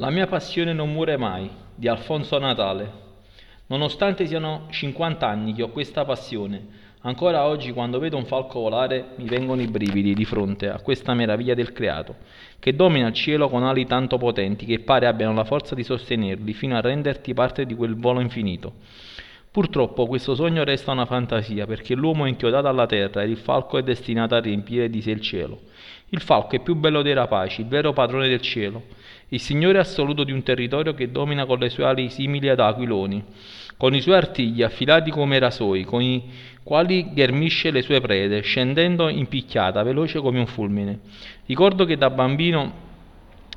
[0.00, 2.88] La mia passione non muore mai di Alfonso Natale.
[3.66, 6.64] Nonostante siano 50 anni che ho questa passione,
[7.00, 11.14] ancora oggi quando vedo un falco volare mi vengono i brividi di fronte a questa
[11.14, 12.14] meraviglia del creato,
[12.60, 16.52] che domina il cielo con ali tanto potenti che pare abbiano la forza di sostenerli
[16.52, 18.74] fino a renderti parte di quel volo infinito.
[19.58, 23.76] Purtroppo questo sogno resta una fantasia perché l'uomo è inchiodato alla terra ed il falco
[23.76, 25.62] è destinato a riempire di sé il cielo.
[26.10, 28.84] Il falco è più bello dei rapaci, il vero padrone del cielo,
[29.30, 33.24] il signore assoluto di un territorio che domina con le sue ali simili ad aquiloni,
[33.76, 36.22] con i suoi artigli affilati come rasoi, con i
[36.62, 41.00] quali ghermisce le sue prede, scendendo in picchiata, veloce come un fulmine.
[41.46, 42.86] Ricordo che da bambino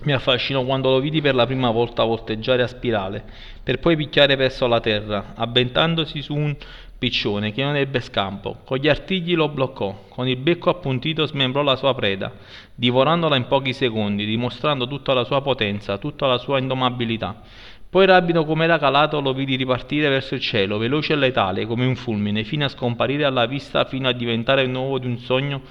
[0.04, 3.24] mi affascinò quando lo vidi per la prima volta volteggiare a spirale,
[3.64, 6.56] per poi picchiare verso la terra, avventandosi su un
[6.98, 8.58] piccione che non ebbe scampo.
[8.64, 12.32] Con gli artigli lo bloccò, con il becco appuntito smembrò la sua preda,
[12.74, 17.42] divorandola in pochi secondi, dimostrando tutta la sua potenza, tutta la sua indomabilità.
[17.90, 21.86] Poi rapido come era calato lo vidi ripartire verso il cielo, veloce e letale come
[21.86, 25.62] un fulmine, fino a scomparire alla vista, fino a diventare il nuovo di un sogno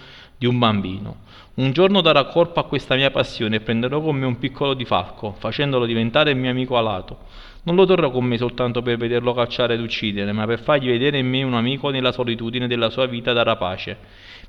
[0.41, 1.16] di un bambino.
[1.56, 4.86] Un giorno darò corpo a questa mia passione e prenderò con me un piccolo di
[4.86, 7.19] falco, facendolo diventare il mio amico alato.
[7.64, 11.18] Non lo terrò con me soltanto per vederlo cacciare ed uccidere, ma per fargli vedere
[11.18, 13.98] in me un amico nella solitudine della sua vita da rapace,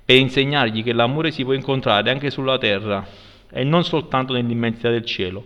[0.05, 3.05] per insegnargli che l'amore si può incontrare anche sulla terra
[3.51, 5.43] e non soltanto nell'immensità del cielo.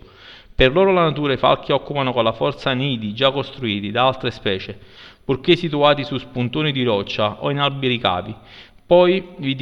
[0.53, 4.29] Per loro la natura i falchi occupano con la forza nidi già costruiti da altre
[4.29, 4.77] specie,
[5.25, 8.35] purché situati su spuntoni di roccia o in alberi cavi,
[8.87, 9.55] poi vi,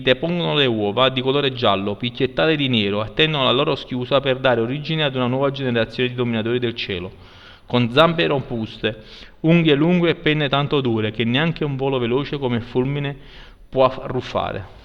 [0.00, 4.60] depongono le uova di colore giallo, picchiettate di nero, attendono la loro schiusa per dare
[4.60, 7.10] origine ad una nuova generazione di dominatori del cielo,
[7.66, 9.02] con zampe robuste,
[9.40, 13.16] unghie lunghe e penne tanto dure che neanche un volo veloce come il fulmine
[13.68, 14.82] può arruffare.